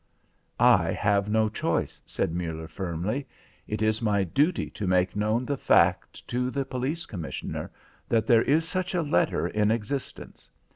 "I 0.59 0.93
have 0.93 1.29
no 1.29 1.47
choice," 1.47 2.01
said 2.07 2.33
Muller 2.33 2.67
firmly. 2.67 3.27
"It 3.67 3.83
is 3.83 4.01
my 4.01 4.23
duty 4.23 4.67
to 4.71 4.87
make 4.87 5.15
known 5.15 5.45
the 5.45 5.57
fact 5.57 6.27
to 6.29 6.49
the 6.49 6.65
Police 6.65 7.05
Commissioner 7.05 7.69
that 8.09 8.25
there 8.25 8.41
is 8.41 8.67
such 8.67 8.95
a 8.95 9.03
letter 9.03 9.47
in 9.47 9.69
existence. 9.69 10.49